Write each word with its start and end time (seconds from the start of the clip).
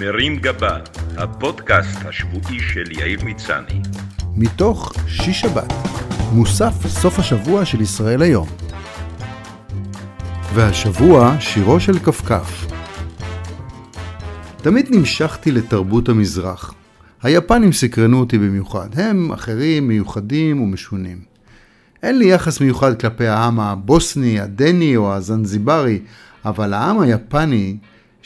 מרים 0.00 0.36
גבה, 0.36 0.78
הפודקאסט 1.16 1.98
השבועי 2.04 2.60
של 2.60 2.84
יאיר 2.90 3.24
מצני. 3.24 3.80
מתוך 4.36 4.92
שיש 5.08 5.40
שבת, 5.40 5.72
מוסף 6.32 6.86
סוף 6.86 7.18
השבוע 7.18 7.64
של 7.64 7.80
ישראל 7.80 8.22
היום. 8.22 8.48
והשבוע 10.54 11.36
שירו 11.40 11.80
של 11.80 11.98
כפכף. 11.98 12.66
תמיד 14.56 14.86
נמשכתי 14.90 15.52
לתרבות 15.52 16.08
המזרח. 16.08 16.74
היפנים 17.22 17.72
סקרנו 17.72 18.20
אותי 18.20 18.38
במיוחד. 18.38 18.88
הם 18.94 19.32
אחרים, 19.32 19.88
מיוחדים 19.88 20.62
ומשונים. 20.62 21.18
אין 22.02 22.18
לי 22.18 22.24
יחס 22.24 22.60
מיוחד 22.60 23.00
כלפי 23.00 23.26
העם 23.26 23.60
הבוסני, 23.60 24.40
הדני 24.40 24.96
או 24.96 25.14
הזנזיברי, 25.14 25.98
אבל 26.44 26.74
העם 26.74 27.00
היפני 27.00 27.76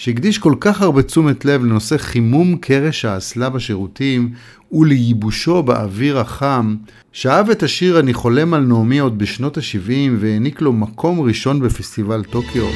שהקדיש 0.01 0.39
כל 0.39 0.55
כך 0.61 0.83
הרבה 0.83 1.03
תשומת 1.03 1.45
לב 1.45 1.65
לנושא 1.65 1.97
חימום 1.99 2.57
קרש 2.57 3.05
האסלה 3.05 3.49
בשירותים 3.49 4.31
ולייבושו 4.73 5.63
באוויר 5.63 6.19
החם, 6.19 6.77
שאהב 7.13 7.51
את 7.51 7.63
השיר 7.63 8.01
"אני 8.01 8.15
חולם 8.15 8.55
על 8.55 8.61
נעמי" 8.61 8.99
עוד 8.99 9.19
בשנות 9.19 9.59
ה-70 9.59 10.11
והעניק 10.21 10.61
לו 10.61 10.73
מקום 10.73 11.21
ראשון 11.21 11.61
בפסטיבל 11.61 12.25
טוקיו. 12.25 12.67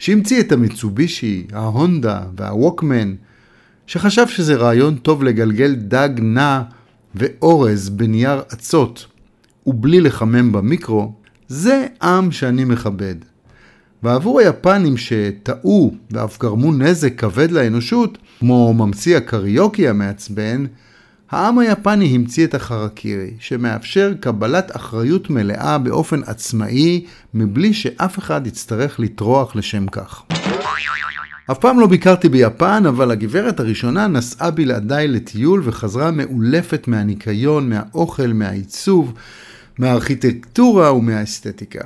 שהמציא 0.00 0.40
את 0.40 0.52
המיצובישי, 0.52 1.46
ההונדה 1.52 2.20
והווקמן, 2.36 3.14
שחשב 3.86 4.28
שזה 4.28 4.56
רעיון 4.56 4.96
טוב 4.96 5.22
לגלגל 5.24 5.74
דג 5.74 6.08
נע 6.18 6.62
ואורז 7.14 7.88
בנייר 7.88 8.42
אצות 8.52 9.06
ובלי 9.66 10.00
לחמם 10.00 10.52
במיקרו, 10.52 11.12
זה 11.48 11.86
עם 12.02 12.32
שאני 12.32 12.64
מכבד. 12.64 13.14
ועבור 14.02 14.40
היפנים 14.40 14.96
שטעו 14.96 15.94
ואף 16.10 16.38
גרמו 16.38 16.72
נזק 16.72 17.18
כבד 17.18 17.50
לאנושות, 17.50 18.18
כמו 18.38 18.74
ממציא 18.74 19.16
הקריוקי 19.16 19.88
המעצבן, 19.88 20.66
העם 21.30 21.58
היפני 21.58 22.14
המציא 22.14 22.44
את 22.44 22.54
החרקירי, 22.54 23.30
שמאפשר 23.40 24.12
קבלת 24.20 24.76
אחריות 24.76 25.30
מלאה 25.30 25.78
באופן 25.78 26.20
עצמאי, 26.26 27.04
מבלי 27.34 27.74
שאף 27.74 28.18
אחד 28.18 28.46
יצטרך 28.46 29.00
לטרוח 29.00 29.56
לשם 29.56 29.86
כך. 29.86 30.22
אף 31.50 31.58
פעם 31.58 31.80
לא 31.80 31.86
ביקרתי 31.86 32.28
ביפן, 32.28 32.82
אבל 32.88 33.10
הגברת 33.10 33.60
הראשונה 33.60 34.06
נסעה 34.06 34.50
בלעדיי 34.50 35.08
לטיול 35.08 35.62
וחזרה 35.64 36.10
מעולפת 36.10 36.88
מהניקיון, 36.88 37.70
מהאוכל, 37.70 38.32
מהעיצוב, 38.32 39.14
מהארכיטקטורה 39.78 40.94
ומהאסתטיקה. 40.94 41.80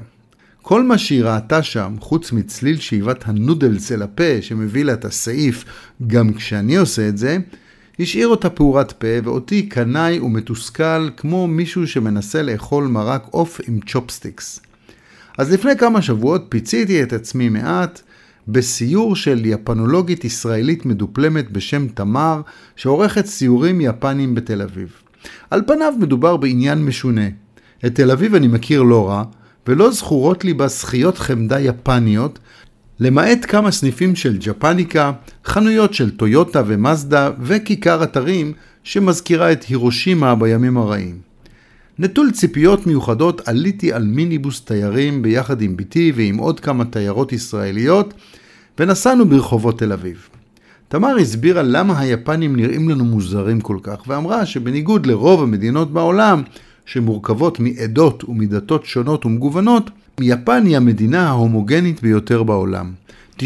כל 0.63 0.83
מה 0.83 0.99
שהיא 0.99 1.25
ראתה 1.25 1.63
שם, 1.63 1.95
חוץ 2.01 2.33
מצליל 2.33 2.81
שאיבת 2.81 3.29
הנודלס 3.29 3.93
אל 3.93 4.03
הפה 4.03 4.41
שמביא 4.41 4.85
לה 4.85 4.93
את 4.93 5.05
הסעיף 5.05 5.65
גם 6.07 6.33
כשאני 6.33 6.77
עושה 6.77 7.09
את 7.09 7.19
זה, 7.19 7.39
השאיר 8.01 8.29
אותה 8.29 8.51
פעורת 8.51 8.93
פה 8.93 9.07
ואותי 9.25 9.67
קנאי 9.69 10.21
ומתוסכל 10.21 11.11
כמו 11.17 11.47
מישהו 11.47 11.87
שמנסה 11.87 12.43
לאכול 12.43 12.85
מרק 12.87 13.27
עוף 13.31 13.61
עם 13.69 13.81
צ'ופסטיקס. 13.87 14.61
אז 15.39 15.53
לפני 15.53 15.77
כמה 15.79 16.03
שבועות 16.03 16.47
פיציתי 16.49 17.03
את 17.03 17.13
עצמי 17.13 17.49
מעט 17.49 18.03
בסיור 18.49 19.17
של 19.17 19.47
יפנולוגית 19.47 20.25
ישראלית 20.25 20.87
מדופלמת 20.87 21.51
בשם 21.51 21.89
תמר, 21.89 22.41
שעורכת 22.77 23.27
סיורים 23.27 23.81
יפנים 23.81 24.35
בתל 24.35 24.63
אביב. 24.63 24.93
על 25.51 25.63
פניו 25.67 25.93
מדובר 26.01 26.37
בעניין 26.37 26.85
משונה. 26.85 27.29
את 27.87 27.95
תל 27.95 28.11
אביב 28.11 28.35
אני 28.35 28.49
מכיר 28.49 28.83
לא 28.83 29.09
רע, 29.09 29.25
ולא 29.67 29.91
זכורות 29.91 30.45
לי 30.45 30.55
בה 30.55 30.69
זכיות 30.69 31.19
חמדה 31.19 31.61
יפניות, 31.61 32.39
למעט 33.01 33.39
כמה 33.49 33.71
סניפים 33.71 34.17
של 34.17 34.37
ג'פניקה, 34.41 35.13
חנויות 35.45 35.95
של 35.95 36.11
טויוטה 36.11 36.63
ומזדה 36.67 37.31
וכיכר 37.41 38.05
אתרים 38.05 38.53
שמזכירה 38.83 39.53
את 39.53 39.65
הירושימה 39.65 40.35
בימים 40.35 40.77
הרעים. 40.77 41.19
נטול 41.99 42.31
ציפיות 42.31 42.87
מיוחדות 42.87 43.49
עליתי 43.49 43.93
על 43.93 44.05
מיניבוס 44.05 44.65
תיירים 44.65 45.23
ביחד 45.23 45.63
עם 45.63 45.77
בתי 45.77 46.13
ועם 46.17 46.37
עוד 46.37 46.61
כמה 46.61 46.85
תיירות 46.85 47.33
ישראליות 47.33 48.15
ונסענו 48.79 49.29
ברחובות 49.29 49.79
תל 49.79 49.93
אביב. 49.93 50.29
תמר 50.89 51.17
הסבירה 51.17 51.63
למה 51.63 51.99
היפנים 51.99 52.57
נראים 52.57 52.89
לנו 52.89 53.05
מוזרים 53.05 53.61
כל 53.61 53.79
כך 53.83 53.99
ואמרה 54.07 54.47
שבניגוד 54.47 55.07
לרוב 55.07 55.43
המדינות 55.43 55.93
בעולם 55.93 56.43
שמורכבות 56.87 57.61
מעדות 57.61 58.25
ומדתות 58.25 58.85
שונות 58.85 59.27
ומגוונות, 59.27 59.91
יפן 60.21 60.67
היא 60.67 60.77
המדינה 60.77 61.29
ההומוגנית 61.29 62.03
ביותר 62.03 62.43
בעולם. 62.43 62.93
90% 63.39 63.43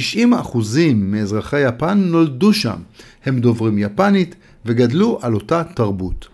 מאזרחי 0.95 1.61
יפן 1.61 1.99
נולדו 1.99 2.53
שם, 2.53 2.77
הם 3.25 3.41
דוברים 3.41 3.79
יפנית 3.79 4.35
וגדלו 4.67 5.19
על 5.23 5.35
אותה 5.35 5.63
תרבות. 5.65 6.29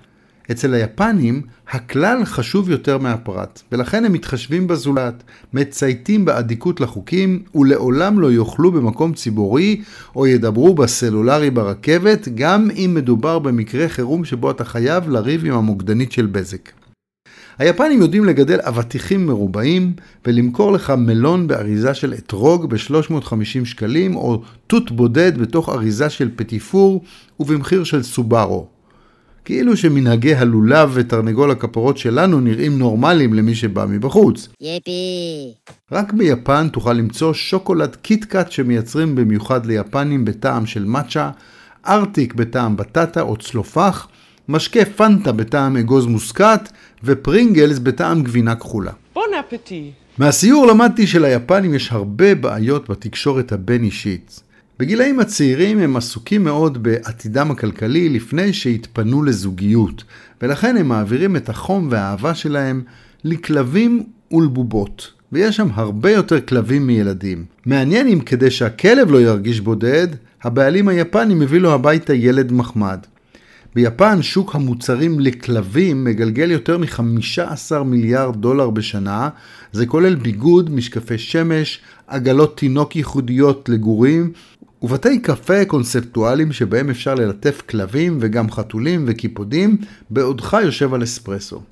אצל 0.50 0.74
היפנים 0.74 1.42
הכלל 1.70 2.24
חשוב 2.24 2.70
יותר 2.70 2.98
מהפרט, 2.98 3.62
ולכן 3.72 4.04
הם 4.04 4.12
מתחשבים 4.12 4.66
בזולת, 4.66 5.22
מצייתים 5.52 6.24
באדיקות 6.24 6.80
לחוקים, 6.80 7.42
ולעולם 7.54 8.20
לא 8.20 8.32
יאכלו 8.32 8.72
במקום 8.72 9.12
ציבורי 9.12 9.82
או 10.16 10.26
ידברו 10.26 10.74
בסלולרי 10.74 11.50
ברכבת, 11.50 12.28
גם 12.34 12.70
אם 12.70 12.90
מדובר 12.94 13.38
במקרה 13.38 13.88
חירום 13.88 14.24
שבו 14.24 14.50
אתה 14.50 14.64
חייב 14.64 15.08
לריב 15.08 15.44
עם 15.44 15.54
המוקדנית 15.54 16.12
של 16.12 16.26
בזק. 16.26 16.83
היפנים 17.58 18.00
יודעים 18.00 18.24
לגדל 18.24 18.58
אבטיחים 18.62 19.26
מרובעים 19.26 19.92
ולמכור 20.26 20.72
לך 20.72 20.90
מלון 20.90 21.46
באריזה 21.46 21.94
של 21.94 22.14
אתרוג 22.14 22.70
ב-350 22.70 23.64
שקלים 23.64 24.16
או 24.16 24.42
תות 24.66 24.90
בודד 24.90 25.38
בתוך 25.38 25.68
אריזה 25.68 26.10
של 26.10 26.30
פטיפור 26.36 27.04
ובמחיר 27.40 27.84
של 27.84 28.02
סובארו. 28.02 28.66
כאילו 29.44 29.76
שמנהגי 29.76 30.34
הלולב 30.34 30.90
ותרנגול 30.94 31.50
הכפרות 31.50 31.98
שלנו 31.98 32.40
נראים 32.40 32.78
נורמליים 32.78 33.34
למי 33.34 33.54
שבא 33.54 33.86
מבחוץ. 33.88 34.48
יפי. 34.60 35.52
רק 35.92 36.12
ביפן 36.12 36.68
תוכל 36.68 36.92
למצוא 36.92 37.32
שוקולד 37.32 37.96
קיטקאט 37.96 38.52
שמייצרים 38.52 39.14
במיוחד 39.14 39.66
ליפנים 39.66 40.24
בטעם 40.24 40.66
של 40.66 40.84
מאצ'ה, 40.84 41.30
ארטיק 41.86 42.34
בטעם 42.34 42.76
בטטה 42.76 43.20
או 43.20 43.36
צלופח, 43.36 44.08
משקה 44.48 44.84
פנטה 44.84 45.32
בטעם 45.32 45.76
אגוז 45.76 46.06
מוסקת 46.06 46.68
ופרינגלס 47.04 47.78
בטעם 47.78 48.22
גבינה 48.22 48.54
כחולה. 48.54 48.92
Bon 49.14 49.28
appétit. 49.40 49.90
מהסיור 50.18 50.66
למדתי 50.66 51.06
שליפנים 51.06 51.74
יש 51.74 51.92
הרבה 51.92 52.34
בעיות 52.34 52.90
בתקשורת 52.90 53.52
הבין-אישית. 53.52 54.40
בגילאים 54.78 55.20
הצעירים 55.20 55.78
הם 55.78 55.96
עסוקים 55.96 56.44
מאוד 56.44 56.82
בעתידם 56.82 57.50
הכלכלי 57.50 58.08
לפני 58.08 58.52
שהתפנו 58.52 59.22
לזוגיות, 59.22 60.04
ולכן 60.42 60.76
הם 60.76 60.88
מעבירים 60.88 61.36
את 61.36 61.48
החום 61.48 61.88
והאהבה 61.90 62.34
שלהם 62.34 62.82
לכלבים 63.24 64.02
ולבובות. 64.32 65.10
ויש 65.32 65.56
שם 65.56 65.68
הרבה 65.74 66.10
יותר 66.10 66.40
כלבים 66.40 66.86
מילדים. 66.86 67.44
מעניין 67.66 68.08
אם 68.08 68.20
כדי 68.20 68.50
שהכלב 68.50 69.10
לא 69.10 69.20
ירגיש 69.20 69.60
בודד, 69.60 70.08
הבעלים 70.42 70.88
היפנים 70.88 71.42
הביא 71.42 71.60
לו 71.60 71.72
הביתה 71.72 72.14
ילד 72.14 72.52
מחמד. 72.52 72.98
ביפן 73.74 74.22
שוק 74.22 74.54
המוצרים 74.54 75.20
לכלבים 75.20 76.04
מגלגל 76.04 76.50
יותר 76.50 76.78
מ-15 76.78 77.82
מיליארד 77.84 78.36
דולר 78.36 78.70
בשנה, 78.70 79.28
זה 79.72 79.86
כולל 79.86 80.14
ביגוד, 80.14 80.70
משקפי 80.70 81.18
שמש, 81.18 81.80
עגלות 82.06 82.56
תינוק 82.56 82.96
ייחודיות 82.96 83.68
לגורים 83.68 84.32
ובתי 84.82 85.18
קפה 85.18 85.64
קונספטואליים 85.64 86.52
שבהם 86.52 86.90
אפשר 86.90 87.14
ללטף 87.14 87.62
כלבים 87.68 88.18
וגם 88.20 88.50
חתולים 88.50 89.04
וקיפודים 89.06 89.76
בעודך 90.10 90.56
יושב 90.64 90.94
על 90.94 91.02
אספרסו. 91.02 91.62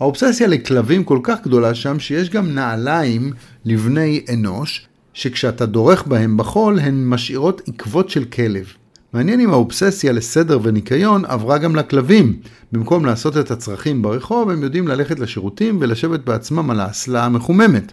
האובססיה 0.00 0.46
לכלבים 0.46 1.04
כל 1.04 1.20
כך 1.22 1.38
גדולה 1.42 1.74
שם 1.74 1.98
שיש 1.98 2.30
גם 2.30 2.54
נעליים 2.54 3.32
לבני 3.64 4.24
אנוש, 4.32 4.86
שכשאתה 5.14 5.66
דורך 5.66 6.06
בהם 6.06 6.36
בחול 6.36 6.78
הן 6.78 7.06
משאירות 7.06 7.62
עקבות 7.68 8.10
של 8.10 8.24
כלב. 8.24 8.72
מעניין 9.12 9.40
אם 9.40 9.50
האובססיה 9.50 10.12
לסדר 10.12 10.58
וניקיון 10.62 11.24
עברה 11.24 11.58
גם 11.58 11.76
לכלבים. 11.76 12.36
במקום 12.72 13.06
לעשות 13.06 13.36
את 13.36 13.50
הצרכים 13.50 14.02
ברחוב, 14.02 14.50
הם 14.50 14.62
יודעים 14.62 14.88
ללכת 14.88 15.18
לשירותים 15.18 15.78
ולשבת 15.80 16.20
בעצמם 16.20 16.70
על 16.70 16.80
האסלה 16.80 17.24
המחוממת. 17.24 17.92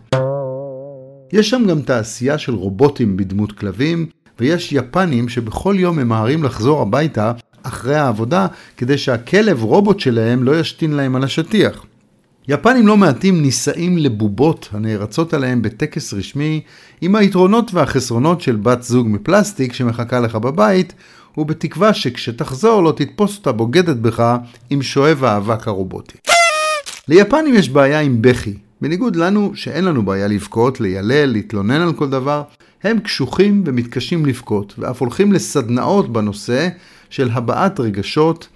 יש 1.33 1.49
שם 1.49 1.63
גם 1.69 1.81
תעשייה 1.81 2.37
של 2.37 2.53
רובוטים 2.53 3.17
בדמות 3.17 3.51
כלבים, 3.51 4.05
ויש 4.39 4.73
יפנים 4.73 5.29
שבכל 5.29 5.75
יום 5.77 5.99
ממהרים 5.99 6.43
לחזור 6.43 6.81
הביתה 6.81 7.31
אחרי 7.63 7.95
העבודה, 7.95 8.47
כדי 8.77 8.97
שהכלב 8.97 9.63
רובוט 9.63 9.99
שלהם 9.99 10.43
לא 10.43 10.59
ישתין 10.59 10.91
להם 10.91 11.15
על 11.15 11.23
השטיח. 11.23 11.85
יפנים 12.47 12.87
לא 12.87 12.97
מעטים 12.97 13.41
נישאים 13.41 13.97
לבובות 13.97 14.69
הנערצות 14.71 15.33
עליהם 15.33 15.61
בטקס 15.61 16.13
רשמי 16.13 16.61
עם 17.01 17.15
היתרונות 17.15 17.73
והחסרונות 17.73 18.41
של 18.41 18.55
בת 18.55 18.83
זוג 18.83 19.07
מפלסטיק 19.09 19.73
שמחכה 19.73 20.19
לך 20.19 20.35
בבית 20.35 20.93
ובתקווה 21.37 21.93
שכשתחזור 21.93 22.83
לא 22.83 22.91
תתפוס 22.91 23.37
אותה 23.37 23.51
בוגדת 23.51 23.97
בך 23.97 24.35
עם 24.69 24.81
שואב 24.81 25.23
האבק 25.23 25.67
הרובוטי. 25.67 26.17
ליפנים 27.07 27.55
יש 27.55 27.69
בעיה 27.69 27.99
עם 27.99 28.21
בכי. 28.21 28.53
בניגוד 28.81 29.15
לנו, 29.15 29.51
שאין 29.55 29.85
לנו 29.85 30.05
בעיה 30.05 30.27
לבכות, 30.27 30.81
לילל, 30.81 31.25
להתלונן 31.25 31.81
על 31.81 31.93
כל 31.93 32.09
דבר, 32.09 32.43
הם 32.83 32.99
קשוחים 32.99 33.63
ומתקשים 33.65 34.25
לבכות, 34.25 34.73
ואף 34.77 35.01
הולכים 35.01 35.33
לסדנאות 35.33 36.13
בנושא 36.13 36.67
של 37.09 37.29
הבעת 37.33 37.79
רגשות, 37.79 38.47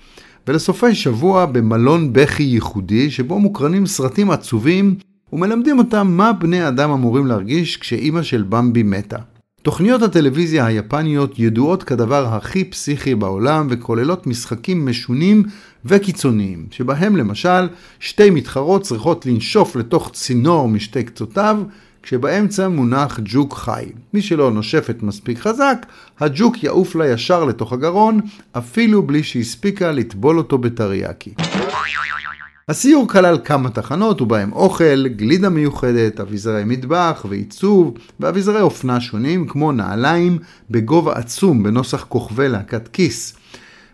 ולסופי 0.50 0.96
שבוע 0.96 1.46
במלון 1.46 2.14
בכי 2.14 2.44
ייחודי, 2.44 3.12
שבו 3.12 3.40
מוקרנים 3.40 3.86
סרטים 3.86 4.32
עצובים 4.32 4.96
ומלמדים 5.34 5.78
אותם 5.80 6.08
מה 6.08 6.34
בני 6.34 6.68
אדם 6.68 6.92
אמורים 6.92 7.26
להרגיש 7.26 7.78
כשאימא 7.78 8.22
של 8.24 8.44
במבי 8.50 8.84
מתה. 8.84 9.18
תוכניות 9.62 10.02
הטלוויזיה 10.02 10.66
היפניות 10.66 11.40
ידועות 11.40 11.84
כדבר 11.84 12.26
הכי 12.28 12.64
פסיכי 12.64 13.16
בעולם 13.16 13.68
וכוללות 13.70 14.28
משחקים 14.28 14.86
משונים 14.86 15.44
וקיצוניים, 15.86 16.66
שבהם 16.72 17.16
למשל 17.16 17.68
שתי 18.00 18.30
מתחרות 18.30 18.82
צריכות 18.82 19.26
לנשוף 19.26 19.76
לתוך 19.76 20.12
צינור 20.14 20.68
משתי 20.68 21.04
קצותיו, 21.04 21.62
כשבאמצע 22.04 22.68
מונח 22.68 23.20
ג'וק 23.24 23.54
חי. 23.54 23.86
מי 24.14 24.22
שלא 24.22 24.52
נושפת 24.52 24.98
מספיק 25.02 25.40
חזק, 25.40 25.86
הג'וק 26.20 26.64
יעוף 26.64 26.96
לה 26.96 27.08
ישר 27.08 27.46
לתוך 27.46 27.74
הגרון, 27.74 28.20
אפילו 28.52 29.02
בלי 29.04 29.24
שהספיקה 29.24 29.92
לטבול 29.92 30.38
אותו 30.38 30.58
בטריאקי. 30.58 31.34
הסיור 32.70 33.08
כלל 33.08 33.38
כמה 33.44 33.70
תחנות 33.70 34.22
ובהם 34.22 34.54
אוכל, 34.54 35.08
גלידה 35.08 35.50
מיוחדת, 35.50 36.20
אביזרי 36.20 36.64
מטבח 36.66 37.26
ועיצוב 37.30 37.94
ואביזרי 38.20 38.62
אופנה 38.62 39.02
שונים 39.02 39.48
כמו 39.48 39.72
נעליים 39.72 40.38
בגובה 40.70 41.14
עצום 41.14 41.64
בנוסח 41.64 42.06
כוכבי 42.10 42.50
להקת 42.50 42.88
כיס. 42.88 43.36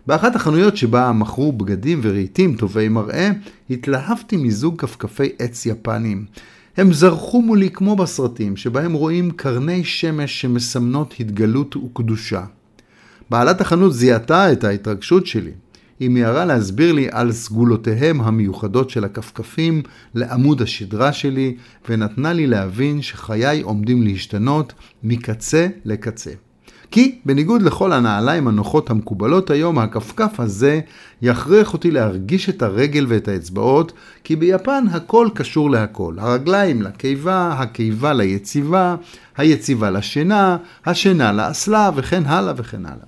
באחת 0.07 0.35
החנויות 0.35 0.77
שבה 0.77 1.11
מכרו 1.11 1.51
בגדים 1.51 1.99
ורהיטים 2.03 2.55
טובי 2.55 2.89
מראה, 2.89 3.31
התלהבתי 3.69 4.37
מזוג 4.37 4.81
כפכפי 4.81 5.29
עץ 5.39 5.65
יפניים. 5.65 6.25
הם 6.77 6.93
זרחו 6.93 7.41
מולי 7.41 7.69
כמו 7.69 7.95
בסרטים, 7.95 8.57
שבהם 8.57 8.93
רואים 8.93 9.31
קרני 9.31 9.83
שמש 9.83 10.41
שמסמנות 10.41 11.13
התגלות 11.19 11.75
וקדושה. 11.75 12.43
בעלת 13.29 13.61
החנות 13.61 13.93
זיהתה 13.93 14.51
את 14.51 14.63
ההתרגשות 14.63 15.25
שלי. 15.25 15.51
היא 15.99 16.09
מיהרה 16.09 16.45
להסביר 16.45 16.91
לי 16.91 17.07
על 17.11 17.31
סגולותיהם 17.31 18.21
המיוחדות 18.21 18.89
של 18.89 19.03
הכפכפים 19.03 19.81
לעמוד 20.15 20.61
השדרה 20.61 21.13
שלי, 21.13 21.55
ונתנה 21.89 22.33
לי 22.33 22.47
להבין 22.47 23.01
שחיי 23.01 23.61
עומדים 23.61 24.03
להשתנות 24.03 24.73
מקצה 25.03 25.67
לקצה. 25.85 26.31
כי 26.91 27.19
בניגוד 27.25 27.61
לכל 27.61 27.93
הנעליים 27.93 28.47
הנוחות 28.47 28.89
המקובלות 28.89 29.49
היום, 29.49 29.79
הכפכף 29.79 30.39
הזה 30.39 30.79
יכריח 31.21 31.73
אותי 31.73 31.91
להרגיש 31.91 32.49
את 32.49 32.61
הרגל 32.61 33.05
ואת 33.09 33.27
האצבעות, 33.27 33.91
כי 34.23 34.35
ביפן 34.35 34.85
הכל 34.91 35.27
קשור 35.33 35.69
להכל. 35.69 36.15
הרגליים 36.17 36.81
לקיבה, 36.81 37.55
הקיבה 37.59 38.13
ליציבה, 38.13 38.95
היציבה 39.37 39.89
לשינה, 39.89 40.57
השינה 40.85 41.31
לאסלה 41.31 41.89
וכן 41.95 42.23
הלאה 42.25 42.53
וכן 42.57 42.85
הלאה. 42.85 43.05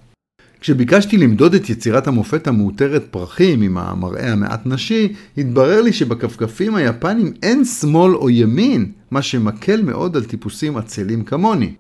כשביקשתי 0.60 1.18
למדוד 1.18 1.54
את 1.54 1.70
יצירת 1.70 2.08
המופת 2.08 2.48
המאותרת 2.48 3.04
פרחים 3.12 3.62
עם 3.62 3.78
המראה 3.78 4.32
המעט 4.32 4.62
נשי, 4.66 5.14
התברר 5.38 5.82
לי 5.82 5.94
שבכפכפים 5.94 6.76
היפנים 6.76 7.34
אין 7.44 7.66
שמאל 7.66 8.16
או 8.16 8.30
ימין, 8.30 8.92
מה 9.12 9.22
שמקל 9.22 9.82
מאוד 9.82 10.18
על 10.18 10.24
טיפוסים 10.24 10.78
עצלים 10.78 11.24
כמוני. 11.24 11.74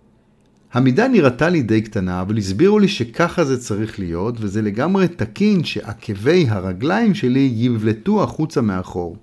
המידה 0.73 1.07
נראתה 1.07 1.49
לי 1.49 1.61
די 1.61 1.81
קטנה, 1.81 2.21
אבל 2.21 2.37
הסבירו 2.37 2.79
לי 2.79 2.87
שככה 2.87 3.43
זה 3.43 3.59
צריך 3.59 3.99
להיות, 3.99 4.35
וזה 4.39 4.61
לגמרי 4.61 5.07
תקין 5.07 5.63
שעקבי 5.63 6.45
הרגליים 6.49 7.13
שלי 7.13 7.51
יבלטו 7.55 8.23
החוצה 8.23 8.61
מאחור. 8.61 9.17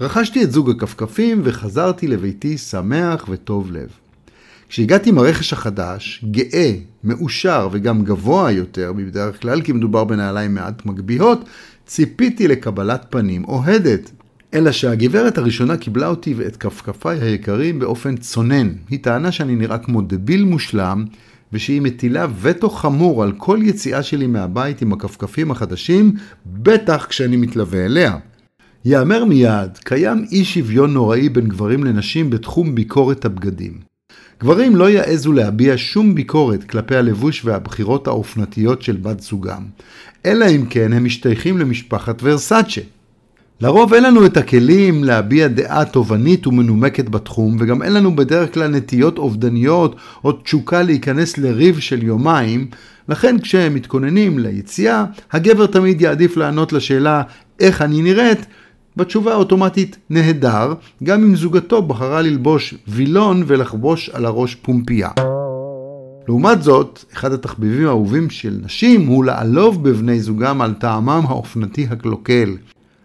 רכשתי 0.00 0.42
את 0.42 0.52
זוג 0.52 0.70
הכפכפים 0.70 1.40
וחזרתי 1.44 2.08
לביתי 2.08 2.58
שמח 2.58 3.26
וטוב 3.28 3.72
לב. 3.72 3.88
כשהגעתי 4.68 5.10
עם 5.10 5.18
הרכש 5.18 5.52
החדש, 5.52 6.24
גאה, 6.30 6.72
מאושר 7.04 7.68
וגם 7.72 8.04
גבוה 8.04 8.50
יותר 8.50 8.92
מבדרך 8.96 9.42
כלל, 9.42 9.60
כי 9.60 9.72
מדובר 9.72 10.04
בנעליים 10.04 10.54
מעט 10.54 10.86
מגביהות, 10.86 11.44
ציפיתי 11.86 12.48
לקבלת 12.48 13.06
פנים 13.10 13.44
אוהדת. 13.44 14.10
אלא 14.54 14.72
שהגברת 14.72 15.38
הראשונה 15.38 15.76
קיבלה 15.76 16.06
אותי 16.06 16.34
ואת 16.34 16.56
כפכפיי 16.56 17.20
היקרים 17.20 17.78
באופן 17.78 18.16
צונן. 18.16 18.72
היא 18.88 18.98
טענה 19.02 19.32
שאני 19.32 19.54
נראה 19.54 19.78
כמו 19.78 20.02
דביל 20.02 20.44
מושלם, 20.44 21.04
ושהיא 21.52 21.80
מטילה 21.80 22.26
וטו 22.40 22.70
חמור 22.70 23.22
על 23.22 23.32
כל 23.36 23.58
יציאה 23.62 24.02
שלי 24.02 24.26
מהבית 24.26 24.82
עם 24.82 24.92
הכפכפים 24.92 25.50
החדשים, 25.50 26.12
בטח 26.46 27.06
כשאני 27.08 27.36
מתלווה 27.36 27.84
אליה. 27.84 28.16
יאמר 28.84 29.24
מיד, 29.24 29.78
קיים 29.84 30.24
אי 30.32 30.44
שוויון 30.44 30.92
נוראי 30.92 31.28
בין 31.28 31.48
גברים 31.48 31.84
לנשים 31.84 32.30
בתחום 32.30 32.74
ביקורת 32.74 33.24
הבגדים. 33.24 33.78
גברים 34.40 34.76
לא 34.76 34.90
יעזו 34.90 35.32
להביע 35.32 35.74
שום 35.76 36.14
ביקורת 36.14 36.64
כלפי 36.64 36.96
הלבוש 36.96 37.44
והבחירות 37.44 38.06
האופנתיות 38.06 38.82
של 38.82 38.96
בת 38.96 39.20
זוגם, 39.20 39.62
אלא 40.26 40.46
אם 40.50 40.66
כן 40.70 40.92
הם 40.92 41.04
משתייכים 41.04 41.58
למשפחת 41.58 42.20
ורסאצ'ה. 42.22 42.80
לרוב 43.62 43.94
אין 43.94 44.04
לנו 44.04 44.26
את 44.26 44.36
הכלים 44.36 45.04
להביע 45.04 45.48
דעה 45.48 45.84
תובענית 45.84 46.46
ומנומקת 46.46 47.08
בתחום, 47.08 47.56
וגם 47.60 47.82
אין 47.82 47.92
לנו 47.92 48.16
בדרך 48.16 48.54
כלל 48.54 48.68
נטיות 48.68 49.18
אובדניות 49.18 49.96
או 50.24 50.32
תשוקה 50.32 50.82
להיכנס 50.82 51.38
לריב 51.38 51.78
של 51.78 52.02
יומיים, 52.02 52.66
לכן 53.08 53.38
כשהם 53.38 53.74
מתכוננים 53.74 54.38
ליציאה, 54.38 55.04
הגבר 55.32 55.66
תמיד 55.66 56.00
יעדיף 56.00 56.36
לענות 56.36 56.72
לשאלה 56.72 57.22
איך 57.60 57.82
אני 57.82 58.02
נראית, 58.02 58.46
בתשובה 58.96 59.32
האוטומטית 59.32 59.96
נהדר, 60.10 60.74
גם 61.04 61.22
אם 61.22 61.36
זוגתו 61.36 61.82
בחרה 61.82 62.22
ללבוש 62.22 62.74
וילון 62.88 63.42
ולחבוש 63.46 64.08
על 64.08 64.24
הראש 64.24 64.54
פומפייה. 64.54 65.10
לעומת 66.28 66.62
זאת, 66.62 67.04
אחד 67.12 67.32
התחביבים 67.32 67.86
האהובים 67.86 68.30
של 68.30 68.58
נשים 68.62 69.06
הוא 69.06 69.24
לעלוב 69.24 69.88
בבני 69.88 70.20
זוגם 70.20 70.60
על 70.60 70.72
טעמם 70.72 71.22
האופנתי 71.28 71.86
הקלוקל. 71.90 72.56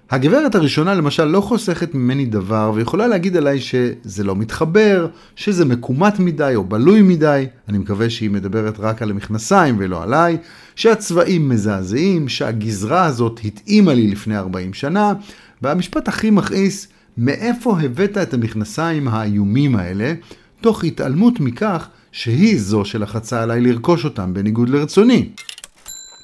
הגברת 0.10 0.56
הראשונה 0.56 0.94
למשל 0.94 1.26
לא 1.26 1.42
חוסכת 1.42 1.96
ממני 1.96 2.26
דבר 2.26 2.72
ויכולה 2.76 3.08
להגיד 3.08 3.38
עליי 3.38 3.60
שזה 3.60 4.24
לא 4.24 4.36
מתחבר, 4.36 5.08
שזה 5.36 5.66
מקומט 5.66 6.20
מדי 6.20 6.52
או 6.56 6.64
בלוי 6.64 7.02
מדי, 7.02 7.46
אני 7.70 7.78
מקווה 7.78 8.10
שהיא 8.10 8.30
מדברת 8.30 8.80
רק 8.80 9.02
על 9.02 9.12
המכנסיים 9.12 9.76
ולא 9.80 10.04
עליי, 10.04 10.38
שהצבעים 10.76 11.50
מזעזעים, 11.50 12.30
שהגזרה 12.30 13.06
הזאת 13.06 13.40
התאימה 13.46 13.94
לי 13.94 14.08
לפני 14.08 14.38
40 14.38 14.74
שנה, 14.74 15.14
והמשפט 15.62 16.08
הכי 16.08 16.30
מכעיס, 16.30 16.88
מאיפה 17.18 17.80
הבאת 17.80 18.18
את 18.18 18.34
המכנסיים 18.34 19.08
האיומים 19.08 19.76
האלה, 19.76 20.14
תוך 20.62 20.84
התעלמות 20.84 21.40
מכך 21.40 21.88
שהיא 22.12 22.60
זו 22.60 22.86
שלחצה 22.86 23.44
עליי 23.44 23.62
לרכוש 23.62 24.06
אותם 24.06 24.34
בניגוד 24.34 24.70
לרצוני. 24.70 25.30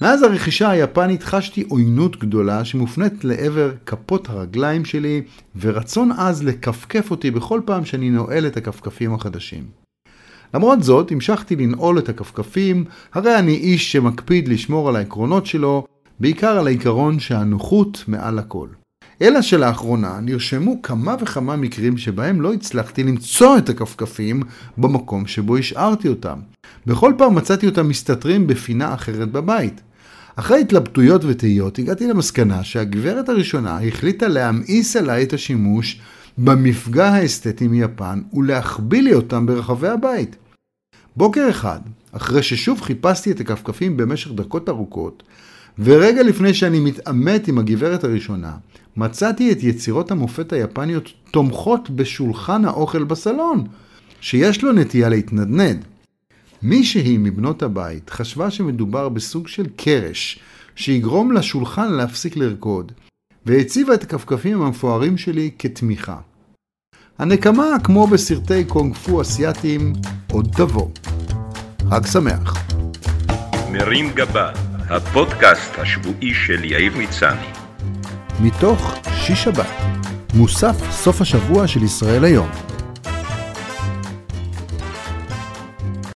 מאז 0.01 0.23
הרכישה 0.23 0.69
היפנית 0.69 1.23
חשתי 1.23 1.63
עוינות 1.69 2.19
גדולה 2.19 2.65
שמופנית 2.65 3.23
לעבר 3.23 3.71
כפות 3.85 4.29
הרגליים 4.29 4.85
שלי 4.85 5.21
ורצון 5.59 6.11
עז 6.11 6.43
לכפכף 6.43 7.11
אותי 7.11 7.31
בכל 7.31 7.61
פעם 7.65 7.85
שאני 7.85 8.09
נועל 8.09 8.47
את 8.47 8.57
הכפכפים 8.57 9.13
החדשים. 9.13 9.63
למרות 10.53 10.83
זאת, 10.83 11.11
המשכתי 11.11 11.55
לנעול 11.55 11.99
את 11.99 12.09
הכפכפים, 12.09 12.85
הרי 13.13 13.39
אני 13.39 13.55
איש 13.55 13.91
שמקפיד 13.91 14.47
לשמור 14.47 14.89
על 14.89 14.95
העקרונות 14.95 15.45
שלו, 15.45 15.85
בעיקר 16.19 16.59
על 16.59 16.67
העיקרון 16.67 17.19
שהנוחות 17.19 18.03
מעל 18.07 18.39
הכל. 18.39 18.67
אלא 19.21 19.41
שלאחרונה 19.41 20.19
נרשמו 20.21 20.81
כמה 20.81 21.15
וכמה 21.21 21.55
מקרים 21.55 21.97
שבהם 21.97 22.41
לא 22.41 22.53
הצלחתי 22.53 23.03
למצוא 23.03 23.57
את 23.57 23.69
הכפכפים 23.69 24.43
במקום 24.77 25.27
שבו 25.27 25.57
השארתי 25.57 26.07
אותם. 26.07 26.39
בכל 26.85 27.13
פעם 27.17 27.35
מצאתי 27.35 27.65
אותם 27.65 27.87
מסתתרים 27.87 28.47
בפינה 28.47 28.93
אחרת 28.93 29.31
בבית. 29.31 29.81
אחרי 30.35 30.61
התלבטויות 30.61 31.25
ותהיות 31.25 31.79
הגעתי 31.79 32.07
למסקנה 32.07 32.63
שהגברת 32.63 33.29
הראשונה 33.29 33.79
החליטה 33.87 34.27
להמאיס 34.27 34.95
עליי 34.95 35.23
את 35.23 35.33
השימוש 35.33 35.99
במפגע 36.37 37.07
האסתטי 37.07 37.67
מיפן 37.67 38.21
ולהחביא 38.33 39.01
לי 39.01 39.13
אותם 39.13 39.45
ברחבי 39.45 39.87
הבית. 39.87 40.35
בוקר 41.15 41.49
אחד, 41.49 41.79
אחרי 42.11 42.43
ששוב 42.43 42.81
חיפשתי 42.81 43.31
את 43.31 43.39
הכפכפים 43.39 43.97
במשך 43.97 44.31
דקות 44.31 44.69
ארוכות, 44.69 45.23
ורגע 45.79 46.23
לפני 46.23 46.53
שאני 46.53 46.79
מתעמת 46.79 47.47
עם 47.47 47.59
הגברת 47.59 48.03
הראשונה, 48.03 48.51
מצאתי 48.97 49.51
את 49.51 49.63
יצירות 49.63 50.11
המופת 50.11 50.53
היפניות 50.53 51.09
תומכות 51.31 51.89
בשולחן 51.89 52.65
האוכל 52.65 53.03
בסלון, 53.03 53.63
שיש 54.21 54.63
לו 54.63 54.71
נטייה 54.71 55.09
להתנדנד. 55.09 55.85
מישהי 56.63 57.17
מבנות 57.17 57.63
הבית 57.63 58.09
חשבה 58.09 58.51
שמדובר 58.51 59.09
בסוג 59.09 59.47
של 59.47 59.65
קרש 59.75 60.39
שיגרום 60.75 61.31
לשולחן 61.31 61.93
להפסיק 61.93 62.37
לרקוד, 62.37 62.91
והציבה 63.45 63.93
את 63.93 64.03
הכפכפים 64.03 64.61
המפוארים 64.61 65.17
שלי 65.17 65.51
כתמיכה. 65.59 66.17
הנקמה, 67.17 67.65
כמו 67.83 68.07
בסרטי 68.07 68.63
קונג 68.65 68.95
פו 68.95 69.21
אסייתיים, 69.21 69.93
עוד 70.31 70.47
תבוא. 70.57 70.89
חג 71.89 72.05
שמח. 72.05 72.53
מרים 73.71 74.11
גבה 74.13 74.51
הפודקאסט 74.89 75.71
השבועי 75.77 76.33
של 76.33 76.63
יאיר 76.63 76.97
מצני. 76.97 77.47
מתוך 78.41 78.95
שיש 79.15 79.43
שבת, 79.43 79.71
מוסף 80.33 80.91
סוף 80.91 81.21
השבוע 81.21 81.67
של 81.67 81.83
ישראל 81.83 82.23
היום. 82.23 82.70